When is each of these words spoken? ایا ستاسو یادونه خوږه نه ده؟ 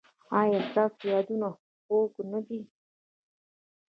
ایا 0.39 0.59
ستاسو 0.69 1.01
یادونه 1.13 1.47
خوږه 1.83 2.23
نه 2.31 2.39
ده؟ 2.47 2.59